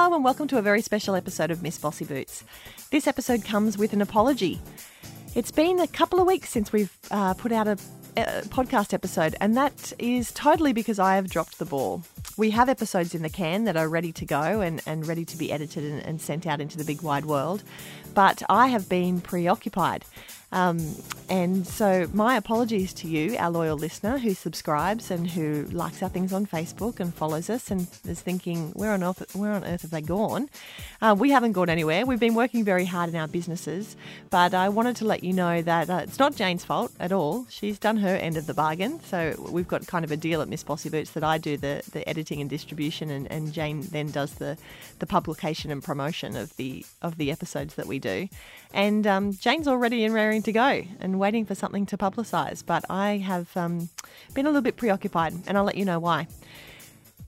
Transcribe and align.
Hello, 0.00 0.14
and 0.14 0.22
welcome 0.22 0.46
to 0.46 0.58
a 0.58 0.62
very 0.62 0.80
special 0.80 1.16
episode 1.16 1.50
of 1.50 1.60
Miss 1.60 1.76
Bossy 1.76 2.04
Boots. 2.04 2.44
This 2.92 3.08
episode 3.08 3.44
comes 3.44 3.76
with 3.76 3.92
an 3.92 4.00
apology. 4.00 4.60
It's 5.34 5.50
been 5.50 5.80
a 5.80 5.88
couple 5.88 6.20
of 6.20 6.26
weeks 6.28 6.50
since 6.50 6.72
we've 6.72 6.96
uh, 7.10 7.34
put 7.34 7.50
out 7.50 7.66
a, 7.66 7.72
a 8.16 8.42
podcast 8.42 8.94
episode, 8.94 9.34
and 9.40 9.56
that 9.56 9.92
is 9.98 10.30
totally 10.30 10.72
because 10.72 11.00
I 11.00 11.16
have 11.16 11.28
dropped 11.28 11.58
the 11.58 11.64
ball. 11.64 12.04
We 12.36 12.50
have 12.50 12.68
episodes 12.68 13.14
in 13.14 13.22
the 13.22 13.30
can 13.30 13.64
that 13.64 13.76
are 13.76 13.88
ready 13.88 14.12
to 14.12 14.24
go 14.24 14.60
and, 14.60 14.80
and 14.86 15.06
ready 15.06 15.24
to 15.24 15.36
be 15.36 15.50
edited 15.50 15.84
and, 15.84 16.00
and 16.04 16.20
sent 16.20 16.46
out 16.46 16.60
into 16.60 16.78
the 16.78 16.84
big 16.84 17.02
wide 17.02 17.24
world, 17.24 17.62
but 18.14 18.42
I 18.48 18.68
have 18.68 18.88
been 18.88 19.20
preoccupied. 19.20 20.04
Um, 20.50 20.94
and 21.28 21.66
so, 21.66 22.08
my 22.14 22.36
apologies 22.36 22.94
to 22.94 23.08
you, 23.08 23.36
our 23.36 23.50
loyal 23.50 23.76
listener 23.76 24.16
who 24.16 24.32
subscribes 24.32 25.10
and 25.10 25.28
who 25.28 25.64
likes 25.64 26.02
our 26.02 26.08
things 26.08 26.32
on 26.32 26.46
Facebook 26.46 27.00
and 27.00 27.12
follows 27.12 27.50
us 27.50 27.70
and 27.70 27.86
is 28.06 28.22
thinking, 28.22 28.70
where 28.70 28.92
on 28.92 29.04
earth, 29.04 29.36
where 29.36 29.52
on 29.52 29.62
earth 29.64 29.82
have 29.82 29.90
they 29.90 30.00
gone? 30.00 30.48
Uh, 31.02 31.14
we 31.18 31.30
haven't 31.30 31.52
gone 31.52 31.68
anywhere. 31.68 32.06
We've 32.06 32.18
been 32.18 32.34
working 32.34 32.64
very 32.64 32.86
hard 32.86 33.10
in 33.10 33.16
our 33.16 33.28
businesses, 33.28 33.94
but 34.30 34.54
I 34.54 34.70
wanted 34.70 34.96
to 34.96 35.04
let 35.04 35.22
you 35.22 35.34
know 35.34 35.60
that 35.60 35.90
uh, 35.90 36.00
it's 36.04 36.18
not 36.18 36.34
Jane's 36.34 36.64
fault 36.64 36.92
at 36.98 37.12
all. 37.12 37.46
She's 37.50 37.78
done 37.78 37.98
her 37.98 38.16
end 38.16 38.38
of 38.38 38.46
the 38.46 38.54
bargain. 38.54 39.00
So, 39.04 39.34
we've 39.50 39.68
got 39.68 39.86
kind 39.86 40.02
of 40.02 40.10
a 40.10 40.16
deal 40.16 40.40
at 40.40 40.48
Miss 40.48 40.62
Bossy 40.62 40.88
Boots 40.88 41.10
that 41.10 41.24
I 41.24 41.36
do 41.36 41.58
the, 41.58 41.82
the 41.92 42.08
editing 42.08 42.17
and 42.18 42.50
distribution, 42.50 43.10
and, 43.10 43.30
and 43.30 43.52
Jane 43.52 43.82
then 43.82 44.10
does 44.10 44.34
the, 44.34 44.56
the 44.98 45.06
publication 45.06 45.70
and 45.70 45.82
promotion 45.82 46.36
of 46.36 46.56
the 46.56 46.84
of 47.00 47.16
the 47.16 47.30
episodes 47.30 47.74
that 47.74 47.86
we 47.86 47.98
do. 47.98 48.28
And 48.74 49.06
um, 49.06 49.32
Jane's 49.32 49.68
already 49.68 50.04
in 50.04 50.12
raring 50.12 50.42
to 50.42 50.52
go 50.52 50.82
and 51.00 51.18
waiting 51.18 51.44
for 51.44 51.54
something 51.54 51.86
to 51.86 51.96
publicise, 51.96 52.64
but 52.64 52.84
I 52.90 53.18
have 53.18 53.56
um, 53.56 53.88
been 54.34 54.46
a 54.46 54.48
little 54.48 54.62
bit 54.62 54.76
preoccupied, 54.76 55.34
and 55.46 55.56
I'll 55.56 55.64
let 55.64 55.76
you 55.76 55.84
know 55.84 55.98
why. 55.98 56.26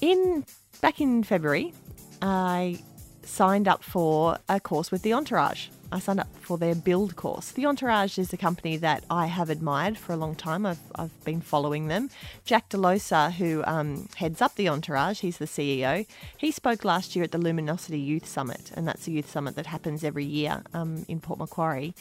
In 0.00 0.44
back 0.80 1.00
in 1.00 1.22
February, 1.24 1.74
I 2.22 2.78
signed 3.24 3.66
up 3.66 3.82
for 3.82 4.38
a 4.48 4.60
course 4.60 4.90
with 4.90 5.02
the 5.02 5.12
Entourage. 5.12 5.68
I 5.92 5.98
signed 5.98 6.20
up 6.20 6.28
for 6.40 6.58
their 6.58 6.74
build 6.74 7.16
course. 7.16 7.52
The 7.52 7.66
Entourage 7.66 8.18
is 8.18 8.32
a 8.32 8.36
company 8.36 8.76
that 8.78 9.04
I 9.08 9.26
have 9.26 9.50
admired 9.50 9.96
for 9.96 10.12
a 10.12 10.16
long 10.16 10.34
time. 10.34 10.66
I've, 10.66 10.80
I've 10.94 11.24
been 11.24 11.40
following 11.40 11.88
them. 11.88 12.10
Jack 12.44 12.68
Delosa, 12.68 13.32
who 13.32 13.62
um, 13.66 14.08
heads 14.16 14.42
up 14.42 14.54
the 14.56 14.68
Entourage, 14.68 15.20
he's 15.20 15.38
the 15.38 15.46
CEO, 15.46 16.06
he 16.36 16.50
spoke 16.50 16.84
last 16.84 17.14
year 17.14 17.24
at 17.24 17.32
the 17.32 17.38
Luminosity 17.38 18.00
Youth 18.00 18.26
Summit, 18.26 18.72
and 18.74 18.86
that's 18.86 19.06
a 19.06 19.10
youth 19.10 19.30
summit 19.30 19.56
that 19.56 19.66
happens 19.66 20.04
every 20.04 20.24
year 20.24 20.62
um, 20.74 21.04
in 21.08 21.20
Port 21.20 21.38
Macquarie 21.38 21.94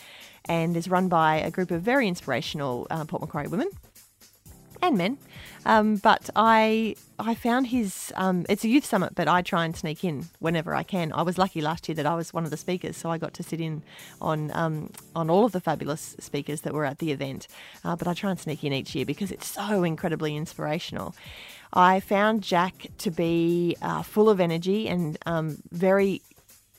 and 0.46 0.76
is 0.78 0.88
run 0.88 1.08
by 1.08 1.38
a 1.38 1.52
group 1.52 1.72
of 1.72 1.82
very 1.82 2.08
inspirational 2.08 2.88
uh, 2.90 3.06
Port 3.06 3.22
Macquarie 3.22 3.48
women 3.48 3.70
and 4.88 4.98
men. 4.98 5.18
Um, 5.66 5.96
but 5.96 6.30
I 6.36 6.96
I 7.18 7.34
found 7.34 7.68
his 7.68 8.14
um, 8.16 8.46
it's 8.48 8.64
a 8.64 8.68
youth 8.68 8.86
summit, 8.86 9.14
but 9.16 9.28
I 9.28 9.42
try 9.42 9.66
and 9.66 9.76
sneak 9.76 10.04
in 10.04 10.28
whenever 10.40 10.76
I 10.76 10.84
can. 10.84 11.12
I 11.14 11.24
was 11.24 11.38
lucky 11.38 11.62
last 11.62 11.88
year 11.90 11.96
that 11.96 12.06
I 12.06 12.16
was 12.16 12.34
one 12.34 12.46
of 12.46 12.52
the 12.52 12.58
speakers, 12.58 12.98
so 12.98 13.10
I 13.10 13.18
got 13.18 13.34
to 13.36 13.44
sit 13.44 13.60
in 13.60 13.82
on 14.22 14.52
um, 14.54 14.92
on 15.16 15.30
all 15.30 15.46
of 15.46 15.52
the 15.52 15.62
fabulous 15.62 16.16
speakers 16.20 16.62
that 16.62 16.74
were 16.74 16.86
at 16.86 17.00
the 17.00 17.12
event. 17.12 17.48
Uh, 17.84 17.96
but 17.96 18.08
I 18.08 18.14
try 18.14 18.30
and 18.30 18.40
sneak 18.40 18.64
in 18.64 18.74
each 18.74 18.94
year 18.96 19.06
because 19.06 19.32
it's 19.32 19.48
so 19.48 19.84
incredibly 19.84 20.36
inspirational. 20.36 21.16
I 21.74 22.00
found 22.00 22.44
Jack 22.44 22.88
to 23.00 23.12
be 23.12 23.76
uh, 23.82 24.04
full 24.04 24.30
of 24.30 24.40
energy 24.40 24.88
and 24.88 25.18
um, 25.26 25.58
very 25.72 26.22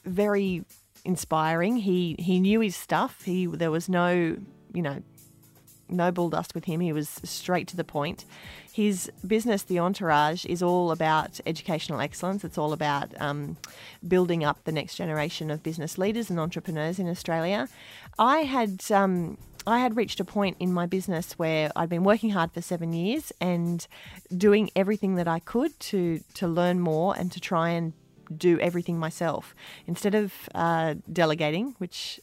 very 0.05 0.65
inspiring. 1.05 1.79
He 1.79 2.17
he 2.19 2.39
knew 2.39 2.61
his 2.61 2.77
stuff. 2.77 3.23
He 3.25 3.47
there 3.47 3.71
was 3.71 3.89
no 3.89 4.37
you 4.73 4.83
know 4.83 5.03
no 5.89 6.11
bull 6.11 6.31
dust 6.31 6.55
with 6.55 6.65
him. 6.65 6.81
He 6.81 6.93
was 6.93 7.09
straight 7.25 7.69
to 7.69 7.77
the 7.77 7.85
point. 7.85 8.25
His 8.73 9.11
business, 9.27 9.63
The 9.63 9.79
Entourage, 9.79 10.45
is 10.45 10.63
all 10.63 10.91
about 10.91 11.41
educational 11.47 12.01
excellence. 12.01 12.45
It's 12.45 12.59
all 12.59 12.73
about 12.73 13.11
um, 13.21 13.57
building 14.07 14.45
up 14.45 14.65
the 14.65 14.73
next 14.73 14.97
generation 14.97 15.51
of 15.51 15.63
business 15.63 15.97
leaders 15.99 16.31
and 16.31 16.39
entrepreneurs 16.39 16.99
in 16.99 17.09
Australia. 17.09 17.69
I 18.19 18.41
had. 18.41 18.83
Um, 18.91 19.39
I 19.69 19.81
had 19.81 19.97
reached 19.97 20.21
a 20.21 20.25
point 20.25 20.59
in 20.61 20.73
my 20.73 20.87
business 20.87 21.33
where 21.41 21.73
I'd 21.75 21.89
been 21.89 22.05
working 22.05 22.31
hard 22.31 22.53
for 22.53 22.63
seven 22.63 22.93
years 22.93 23.33
and 23.41 23.85
doing 24.37 24.71
everything 24.77 25.17
that 25.17 25.27
I 25.27 25.41
could 25.41 25.79
to 25.81 26.21
to 26.35 26.47
learn 26.47 26.79
more 26.79 27.17
and 27.19 27.33
to 27.33 27.41
try 27.41 27.71
and 27.71 27.93
do 28.37 28.59
everything 28.61 28.99
myself 28.99 29.55
instead 29.87 30.15
of 30.15 30.33
uh, 30.55 30.95
delegating, 31.13 31.75
which 31.79 32.21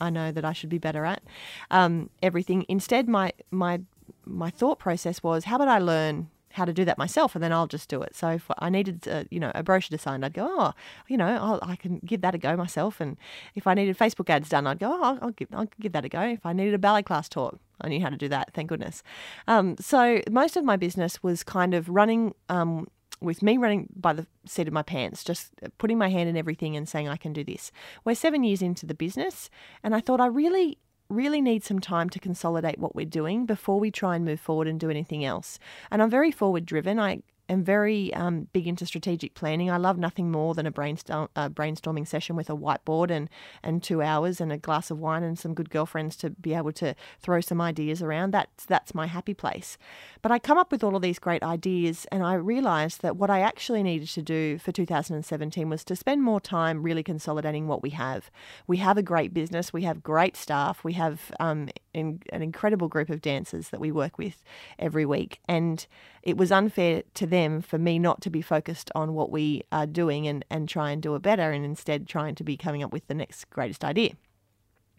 I 0.00 0.10
know 0.10 0.32
that 0.32 0.44
I 0.44 0.52
should 0.52 0.70
be 0.70 0.78
better 0.78 1.04
at 1.04 1.22
um, 1.70 2.10
everything. 2.22 2.64
Instead, 2.68 3.08
my 3.08 3.32
my 3.50 3.80
my 4.24 4.50
thought 4.50 4.78
process 4.78 5.22
was, 5.22 5.44
how 5.44 5.56
about 5.56 5.68
I 5.68 5.78
learn 5.78 6.28
how 6.56 6.64
to 6.64 6.72
do 6.72 6.84
that 6.86 6.96
myself, 6.96 7.34
and 7.34 7.44
then 7.44 7.52
I'll 7.52 7.66
just 7.66 7.88
do 7.88 8.00
it. 8.02 8.16
So 8.16 8.30
if 8.30 8.50
I 8.58 8.70
needed, 8.70 9.06
a, 9.06 9.26
you 9.30 9.38
know, 9.38 9.52
a 9.54 9.62
brochure 9.62 9.94
designed, 9.96 10.24
I'd 10.24 10.32
go, 10.32 10.48
oh, 10.50 10.72
you 11.06 11.16
know, 11.16 11.26
I'll, 11.26 11.60
i 11.62 11.76
can 11.76 12.00
give 12.04 12.22
that 12.22 12.34
a 12.34 12.38
go 12.38 12.56
myself. 12.56 12.98
And 12.98 13.18
if 13.54 13.66
I 13.66 13.74
needed 13.74 13.98
Facebook 13.98 14.30
ads 14.30 14.48
done, 14.48 14.66
I'd 14.66 14.78
go, 14.78 14.90
oh, 14.90 15.02
I'll, 15.02 15.18
I'll, 15.20 15.30
give, 15.30 15.48
I'll 15.52 15.68
give 15.78 15.92
that 15.92 16.06
a 16.06 16.08
go. 16.08 16.22
If 16.22 16.46
I 16.46 16.54
needed 16.54 16.72
a 16.72 16.78
ballet 16.78 17.02
class 17.02 17.28
taught, 17.28 17.60
I 17.82 17.88
knew 17.88 18.00
how 18.00 18.08
to 18.08 18.16
do 18.16 18.28
that. 18.28 18.54
Thank 18.54 18.70
goodness. 18.70 19.02
Um, 19.46 19.76
so 19.78 20.22
most 20.30 20.56
of 20.56 20.64
my 20.64 20.76
business 20.76 21.22
was 21.22 21.44
kind 21.44 21.74
of 21.74 21.90
running 21.90 22.34
um, 22.48 22.88
with 23.20 23.42
me 23.42 23.56
running 23.56 23.88
by 23.94 24.12
the 24.12 24.26
seat 24.46 24.68
of 24.68 24.74
my 24.74 24.82
pants, 24.82 25.24
just 25.24 25.52
putting 25.78 25.98
my 25.98 26.08
hand 26.08 26.28
in 26.28 26.36
everything 26.36 26.76
and 26.76 26.88
saying, 26.88 27.08
I 27.08 27.16
can 27.16 27.32
do 27.32 27.44
this. 27.44 27.72
We're 28.04 28.14
seven 28.14 28.44
years 28.44 28.62
into 28.62 28.86
the 28.86 28.94
business, 28.94 29.50
and 29.82 29.94
I 29.94 30.00
thought 30.00 30.20
I 30.20 30.26
really, 30.26 30.78
really 31.08 31.40
need 31.40 31.64
some 31.64 31.78
time 31.78 32.10
to 32.10 32.18
consolidate 32.18 32.78
what 32.78 32.94
we're 32.94 33.06
doing 33.06 33.46
before 33.46 33.80
we 33.80 33.90
try 33.90 34.16
and 34.16 34.24
move 34.24 34.40
forward 34.40 34.68
and 34.68 34.78
do 34.78 34.90
anything 34.90 35.24
else. 35.24 35.58
And 35.90 36.02
I'm 36.02 36.10
very 36.10 36.30
forward 36.30 36.66
driven. 36.66 36.98
I 36.98 37.22
am 37.48 37.64
very 37.64 38.12
um, 38.14 38.48
big 38.52 38.66
into 38.66 38.86
strategic 38.86 39.34
planning. 39.34 39.70
I 39.70 39.76
love 39.76 39.98
nothing 39.98 40.30
more 40.30 40.54
than 40.54 40.66
a 40.66 40.70
brainstorm, 40.70 41.28
uh, 41.36 41.48
brainstorming 41.48 42.06
session 42.06 42.36
with 42.36 42.50
a 42.50 42.56
whiteboard 42.56 43.10
and, 43.10 43.28
and 43.62 43.82
two 43.82 44.02
hours 44.02 44.40
and 44.40 44.52
a 44.52 44.58
glass 44.58 44.90
of 44.90 44.98
wine 44.98 45.22
and 45.22 45.38
some 45.38 45.54
good 45.54 45.70
girlfriends 45.70 46.16
to 46.16 46.30
be 46.30 46.54
able 46.54 46.72
to 46.72 46.94
throw 47.20 47.40
some 47.40 47.60
ideas 47.60 48.02
around. 48.02 48.32
That's, 48.32 48.64
that's 48.64 48.94
my 48.94 49.06
happy 49.06 49.34
place. 49.34 49.78
But 50.22 50.32
I 50.32 50.38
come 50.38 50.58
up 50.58 50.72
with 50.72 50.82
all 50.82 50.96
of 50.96 51.02
these 51.02 51.18
great 51.18 51.42
ideas 51.42 52.06
and 52.10 52.22
I 52.22 52.34
realised 52.34 53.02
that 53.02 53.16
what 53.16 53.30
I 53.30 53.40
actually 53.40 53.82
needed 53.82 54.08
to 54.08 54.22
do 54.22 54.58
for 54.58 54.72
2017 54.72 55.68
was 55.68 55.84
to 55.84 55.96
spend 55.96 56.22
more 56.22 56.40
time 56.40 56.82
really 56.82 57.02
consolidating 57.02 57.68
what 57.68 57.82
we 57.82 57.90
have. 57.90 58.30
We 58.66 58.78
have 58.78 58.98
a 58.98 59.02
great 59.02 59.32
business, 59.32 59.72
we 59.72 59.82
have 59.82 60.02
great 60.02 60.36
staff, 60.36 60.82
we 60.82 60.94
have 60.94 61.30
um, 61.38 61.68
in, 61.94 62.22
an 62.32 62.42
incredible 62.42 62.88
group 62.88 63.10
of 63.10 63.22
dancers 63.22 63.68
that 63.70 63.80
we 63.80 63.92
work 63.92 64.18
with 64.18 64.42
every 64.78 65.06
week. 65.06 65.40
And 65.48 65.86
it 66.22 66.36
was 66.36 66.50
unfair 66.50 67.04
to 67.14 67.26
them 67.26 67.35
for 67.60 67.78
me 67.78 67.98
not 67.98 68.20
to 68.22 68.30
be 68.30 68.42
focused 68.42 68.90
on 68.94 69.14
what 69.14 69.30
we 69.30 69.62
are 69.70 69.86
doing 69.86 70.26
and, 70.26 70.44
and 70.50 70.68
try 70.68 70.90
and 70.90 71.02
do 71.02 71.14
it 71.14 71.22
better 71.22 71.50
and 71.50 71.64
instead 71.64 72.06
trying 72.06 72.34
to 72.34 72.44
be 72.44 72.56
coming 72.56 72.82
up 72.82 72.92
with 72.92 73.06
the 73.06 73.14
next 73.14 73.48
greatest 73.50 73.84
idea. 73.84 74.12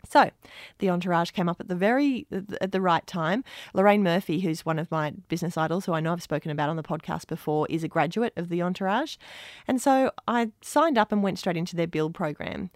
So, 0.10 0.30
the 0.80 0.90
entourage 0.90 1.32
came 1.32 1.50
up 1.50 1.60
at 1.60 1.68
the 1.68 1.76
very 1.76 2.28
at 2.62 2.72
the 2.72 2.80
right 2.80 3.06
time. 3.06 3.44
Lorraine 3.74 4.04
Murphy, 4.04 4.40
who's 4.40 4.66
one 4.66 4.80
of 4.80 4.90
my 4.90 5.12
business 5.28 5.58
idols, 5.58 5.86
who 5.86 5.94
I 5.94 6.00
know 6.00 6.14
I've 6.14 6.24
spoken 6.24 6.52
about 6.52 6.70
on 6.70 6.78
the 6.78 6.84
podcast 6.84 7.28
before, 7.28 7.68
is 7.70 7.84
a 7.84 7.88
graduate 7.90 8.34
of 8.38 8.48
the 8.50 8.62
entourage, 8.62 9.18
and 9.68 9.82
so 9.82 10.12
I 10.28 10.52
signed 10.62 10.98
up 10.98 11.12
and 11.12 11.24
went 11.24 11.40
straight 11.40 11.58
into 11.58 11.76
their 11.76 11.88
build 11.88 12.14
program. 12.14 12.70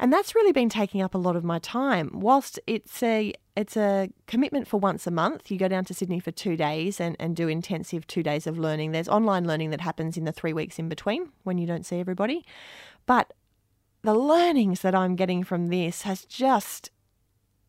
And 0.00 0.10
that's 0.10 0.34
really 0.34 0.52
been 0.52 0.70
taking 0.70 1.02
up 1.02 1.14
a 1.14 1.18
lot 1.18 1.36
of 1.36 1.44
my 1.44 1.58
time. 1.58 2.10
Whilst 2.14 2.58
it's 2.66 3.02
a 3.02 3.34
it's 3.54 3.76
a 3.76 4.08
commitment 4.26 4.66
for 4.66 4.80
once 4.80 5.06
a 5.06 5.10
month. 5.10 5.50
You 5.50 5.58
go 5.58 5.68
down 5.68 5.84
to 5.84 5.94
Sydney 5.94 6.18
for 6.18 6.30
two 6.30 6.56
days 6.56 6.98
and, 6.98 7.14
and 7.20 7.36
do 7.36 7.46
intensive 7.48 8.06
two 8.06 8.22
days 8.22 8.46
of 8.46 8.58
learning. 8.58 8.92
There's 8.92 9.08
online 9.08 9.46
learning 9.46 9.68
that 9.70 9.82
happens 9.82 10.16
in 10.16 10.24
the 10.24 10.32
three 10.32 10.54
weeks 10.54 10.78
in 10.78 10.88
between 10.88 11.28
when 11.42 11.58
you 11.58 11.66
don't 11.66 11.84
see 11.84 12.00
everybody. 12.00 12.46
But 13.04 13.34
the 14.00 14.14
learnings 14.14 14.80
that 14.80 14.94
I'm 14.94 15.16
getting 15.16 15.44
from 15.44 15.66
this 15.66 16.02
has 16.02 16.24
just 16.24 16.90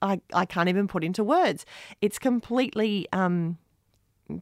I, 0.01 0.21
I 0.33 0.45
can't 0.45 0.69
even 0.69 0.87
put 0.87 1.03
into 1.03 1.25
words. 1.25 1.65
It's 2.01 2.17
completely 2.17 3.07
um, 3.11 3.57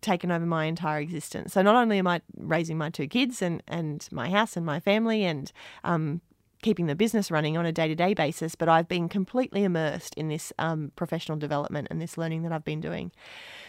taken 0.01 0.31
over 0.31 0.45
my 0.45 0.65
entire 0.65 0.99
existence. 0.99 1.53
So 1.53 1.63
not 1.63 1.75
only 1.75 1.97
am 1.97 2.07
I 2.07 2.21
raising 2.37 2.77
my 2.77 2.91
two 2.91 3.07
kids 3.07 3.41
and, 3.41 3.63
and 3.67 4.07
my 4.11 4.29
house 4.29 4.55
and 4.55 4.65
my 4.65 4.79
family 4.79 5.23
and 5.23 5.51
um, 5.83 6.21
keeping 6.61 6.87
the 6.87 6.95
business 6.95 7.31
running 7.31 7.57
on 7.57 7.65
a 7.65 7.71
day 7.71 7.87
to 7.87 7.95
day 7.95 8.13
basis, 8.13 8.55
but 8.55 8.69
I've 8.69 8.87
been 8.87 9.09
completely 9.09 9.63
immersed 9.63 10.13
in 10.15 10.27
this 10.27 10.51
um, 10.59 10.91
professional 10.95 11.37
development 11.37 11.87
and 11.89 12.01
this 12.01 12.17
learning 12.17 12.43
that 12.43 12.51
I've 12.51 12.65
been 12.65 12.81
doing. 12.81 13.11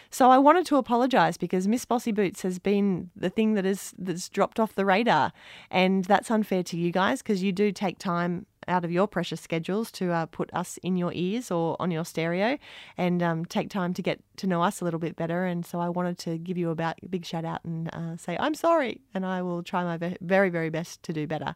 So 0.09 0.29
I 0.29 0.37
wanted 0.37 0.65
to 0.67 0.75
apologise 0.75 1.37
because 1.37 1.67
Miss 1.67 1.85
Bossy 1.85 2.11
Boots 2.11 2.41
has 2.41 2.59
been 2.59 3.09
the 3.15 3.29
thing 3.29 3.53
that 3.53 3.65
is 3.65 3.93
that's 3.97 4.27
dropped 4.27 4.59
off 4.59 4.75
the 4.75 4.85
radar, 4.85 5.31
and 5.69 6.03
that's 6.05 6.29
unfair 6.29 6.63
to 6.63 6.77
you 6.77 6.91
guys 6.91 7.21
because 7.21 7.41
you 7.41 7.53
do 7.53 7.71
take 7.71 7.97
time 7.97 8.45
out 8.67 8.85
of 8.85 8.91
your 8.91 9.07
precious 9.07 9.41
schedules 9.41 9.91
to 9.91 10.11
uh, 10.11 10.25
put 10.25 10.49
us 10.53 10.77
in 10.83 10.97
your 10.97 11.11
ears 11.13 11.51
or 11.51 11.75
on 11.79 11.91
your 11.91 12.05
stereo 12.05 12.57
and 12.97 13.21
um, 13.23 13.45
take 13.45 13.69
time 13.69 13.93
to 13.93 14.01
get 14.01 14.19
to 14.37 14.47
know 14.47 14.61
us 14.63 14.81
a 14.81 14.85
little 14.85 14.99
bit 14.99 15.15
better. 15.15 15.45
And 15.45 15.65
so 15.65 15.79
I 15.79 15.89
wanted 15.89 16.17
to 16.19 16.37
give 16.37 16.57
you 16.57 16.71
a 16.71 16.95
big 17.09 17.25
shout 17.25 17.45
out 17.45 17.63
and 17.63 17.89
uh, 17.93 18.17
say, 18.17 18.37
I'm 18.39 18.55
sorry. 18.55 19.01
And 19.13 19.25
I 19.25 19.41
will 19.41 19.63
try 19.63 19.83
my 19.83 20.15
very, 20.21 20.49
very 20.49 20.69
best 20.69 21.03
to 21.03 21.13
do 21.13 21.27
better. 21.27 21.55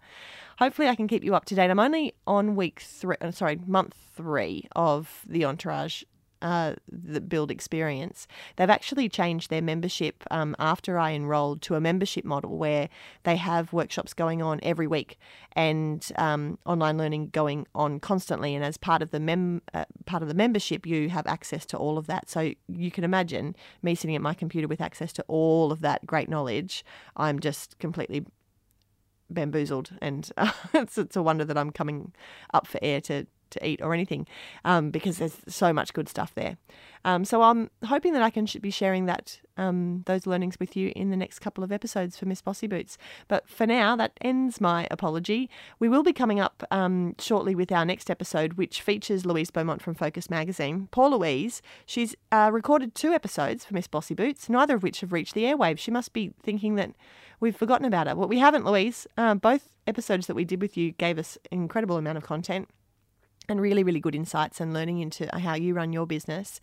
Hopefully, 0.60 0.88
I 0.88 0.96
can 0.96 1.08
keep 1.08 1.24
you 1.24 1.36
up 1.36 1.46
to 1.46 1.56
date. 1.56 1.70
I'm 1.70 1.80
only 1.80 2.14
on 2.26 2.56
week 2.56 2.80
three, 2.80 3.18
uh, 3.22 3.32
sorry, 3.32 3.60
month 3.66 3.96
three 4.16 4.68
of 4.76 5.22
the 5.28 5.46
Entourage 5.46 6.04
uh, 6.42 6.76
the 6.90 7.22
build 7.22 7.52
experience, 7.52 8.28
they've 8.56 8.70
actually 8.70 9.10
changed 9.10 9.50
their 9.50 9.62
membership 9.62 10.24
um, 10.32 10.56
after 10.60 10.98
I 10.98 11.12
enrolled 11.12 11.62
to 11.64 11.76
a 11.76 11.82
membership 11.82 12.26
model 12.26 12.58
where 12.58 12.90
they 13.24 13.36
have 13.36 13.74
workshops 13.74 14.14
going 14.14 14.42
on 14.42 14.60
every 14.64 14.88
week 14.88 15.18
and 15.54 16.06
um, 16.18 16.58
online 16.66 16.98
learning 16.98 17.30
going 17.30 17.68
on 17.74 18.00
constantly. 18.00 18.56
And 18.56 18.64
as 18.64 18.78
part 18.78 19.02
of 19.02 19.12
the 19.12 19.20
mem 19.20 19.62
uh, 19.74 19.86
part 20.06 20.22
of 20.22 20.30
the 20.30 20.36
membership, 20.36 20.86
you 20.86 21.10
have 21.10 21.28
access 21.28 21.66
to 21.68 21.78
all 21.78 21.98
of 21.98 22.08
that. 22.08 22.30
So 22.30 22.52
you 22.68 22.92
can 22.92 23.04
imagine 23.04 23.56
me 23.82 23.96
sitting 23.96 24.16
at 24.16 24.22
my 24.22 24.34
computer 24.34 24.68
with 24.68 24.82
access 24.82 25.14
to 25.14 25.26
all 25.28 25.72
of 25.72 25.82
that 25.82 26.06
great 26.06 26.30
knowledge. 26.30 26.84
I'm 27.16 27.40
just 27.40 27.80
completely 27.80 28.26
bamboozled, 29.30 29.92
and 30.02 30.30
uh, 30.38 30.52
it's, 30.74 30.98
it's 30.98 31.16
a 31.16 31.24
wonder 31.24 31.46
that 31.46 31.58
I'm 31.58 31.72
coming 31.72 32.14
up 32.54 32.68
for 32.68 32.80
air 32.82 33.02
to 33.02 33.26
to 33.52 33.68
eat 33.68 33.82
or 33.82 33.94
anything 33.94 34.28
um, 34.64 34.92
because 34.92 35.18
there's 35.18 35.38
so 35.48 35.74
much 35.74 35.94
good 35.94 36.10
stuff 36.10 36.34
there. 36.36 36.58
Um, 37.06 37.24
so 37.24 37.44
I'm 37.44 37.70
hoping 37.86 38.14
that 38.14 38.24
I 38.24 38.32
can 38.32 38.48
be 38.62 38.72
sharing 38.72 39.06
that 39.06 39.40
um, 39.58 40.02
those 40.08 40.26
learnings 40.26 40.60
with 40.60 40.76
you 40.76 40.92
in 40.96 41.12
the 41.12 41.16
next 41.16 41.38
couple 41.38 41.64
of 41.64 41.72
episodes 41.72 42.18
for 42.18 42.26
Miss 42.26 42.42
Bossy 42.42 42.66
Boots. 42.66 42.98
But 43.28 43.48
for 43.48 43.68
now, 43.68 43.96
that 43.96 44.14
ends 44.22 44.60
my 44.60 44.88
apology. 44.90 45.48
We 45.78 45.88
will 45.88 46.02
be 46.02 46.14
coming 46.14 46.40
up 46.40 46.64
um, 46.72 47.16
shortly 47.20 47.54
with 47.54 47.72
our 47.72 47.86
next 47.86 48.10
episode, 48.10 48.54
which 48.54 48.82
features 48.82 49.24
Louise 49.24 49.52
Beaumont 49.52 49.84
from 49.84 49.94
Focus 49.94 50.32
Magazine. 50.32 50.88
Poor 50.90 51.10
Louise, 51.10 51.62
she's 51.86 52.16
uh, 52.32 52.50
recorded 52.52 52.96
two 52.96 53.14
episodes 53.14 53.64
for 53.64 53.76
Miss 53.76 53.88
Bossy 53.88 54.16
Boots, 54.16 54.50
neither 54.50 54.76
of 54.76 54.82
which 54.82 55.02
have 55.02 55.14
reached 55.14 55.36
the 55.36 55.44
airwaves. 55.44 55.78
She 55.78 55.92
must 55.92 56.12
be 56.12 56.34
thinking 56.42 56.74
that 56.76 56.92
we've 57.40 57.56
forgotten 57.56 57.86
about 57.86 58.08
her. 58.08 58.16
Well, 58.16 58.28
we 58.28 58.40
haven't, 58.40 58.66
Louise. 58.66 59.06
Uh, 59.16 59.36
both 59.36 59.70
episodes 59.86 60.26
that 60.26 60.36
we 60.36 60.44
did 60.44 60.60
with 60.60 60.76
you 60.76 60.92
gave 60.94 61.20
us 61.20 61.38
incredible 61.52 61.98
amount 61.98 62.18
of 62.18 62.24
content 62.24 62.68
and 63.50 63.62
really, 63.62 63.84
really 63.84 64.00
good 64.00 64.16
insights 64.16 64.60
and 64.60 64.74
learning 64.74 65.00
into 65.00 65.28
how 65.38 65.56
you 65.56 65.74
run 65.74 65.94
your 65.94 66.06
business. 66.06 66.60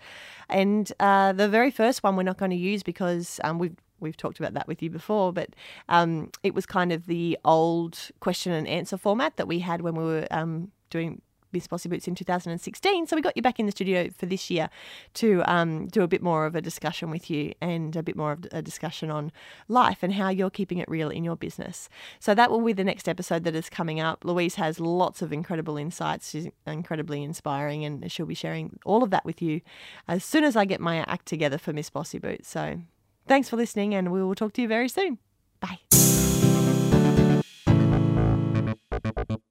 And 0.49 0.93
uh, 1.01 1.33
the 1.33 1.49
very 1.49 1.71
first 1.71 2.03
one 2.03 2.17
we're 2.17 2.23
not 2.23 2.39
going 2.39 2.51
to 2.51 2.57
use 2.57 2.83
because 2.83 3.41
um, 3.45 3.59
we've 3.59 3.77
we've 4.01 4.17
talked 4.17 4.41
about 4.41 4.55
that 4.55 4.67
with 4.67 4.83
you 4.83 4.91
before, 4.91 5.33
but 5.33 5.51
um, 5.89 6.31
it 6.43 6.55
was 6.55 6.67
kind 6.67 6.93
of 6.93 7.07
the 7.07 7.39
old 7.45 8.11
question 8.21 8.53
and 8.53 8.67
answer 8.67 8.97
format 8.97 9.37
that 9.37 9.47
we 9.47 9.61
had 9.61 9.81
when 9.81 9.95
we 9.95 10.05
were 10.05 10.27
um, 10.31 10.73
doing 10.91 11.23
Miss 11.53 11.67
Bossy 11.67 11.89
Boots 11.89 12.09
in 12.09 12.15
2016. 12.15 13.07
So 13.07 13.17
we 13.17 13.23
got 13.23 13.37
you 13.37 13.43
back 13.43 13.59
in 13.59 13.67
the 13.67 13.73
studio 13.73 14.11
for 14.17 14.27
this 14.27 14.51
year 14.51 14.69
to 15.15 15.43
um, 15.47 15.87
do 15.89 16.03
a 16.03 16.09
bit 16.09 16.23
more 16.23 16.47
of 16.47 16.55
a 16.55 16.61
discussion 16.61 17.11
with 17.11 17.31
you 17.31 17.53
and 17.61 17.95
a 17.97 18.03
bit 18.03 18.17
more 18.17 18.33
of 18.33 18.47
a 18.53 18.63
discussion 18.63 19.11
on 19.11 19.33
life 19.69 20.03
and 20.03 20.15
how 20.15 20.29
you're 20.29 20.51
keeping 20.51 20.79
it 20.79 20.89
real 20.89 21.11
in 21.11 21.25
your 21.25 21.37
business. 21.37 21.89
So 22.21 22.35
that 22.35 22.51
will 22.51 22.63
be 22.63 22.73
the 22.73 22.85
next 22.85 23.09
episode 23.09 23.45
that 23.45 23.55
is 23.55 23.69
coming 23.69 24.01
up. 24.01 24.25
Louise 24.25 24.57
has 24.57 24.81
lots 24.81 25.23
of 25.23 25.33
incredible 25.33 25.77
insights. 25.77 26.31
She's 26.31 26.49
incredibly 26.67 27.23
inspiring 27.23 27.85
and 27.85 28.11
she'll 28.11 28.27
be 28.27 28.35
sharing 28.35 28.79
all 28.85 29.03
of 29.03 29.11
that 29.11 29.25
with 29.25 29.43
you 29.43 29.61
as 30.09 30.25
soon 30.25 30.45
as 30.45 30.57
I 30.57 30.65
get 30.65 30.81
my 30.81 30.99
act 30.99 31.27
together 31.27 31.59
for 31.59 31.73
Miss 31.73 31.91
Bossy 31.91 32.19
Boots. 32.19 32.49
So 32.49 32.81
thanks 33.27 33.49
for 33.49 33.57
listening 33.57 33.95
and 33.95 34.13
we 34.13 34.23
will 34.23 34.35
talk 34.35 34.53
to 34.55 34.63
you 34.63 34.69
very 34.69 34.89
soon. 34.89 35.19
Bye. 35.61 35.79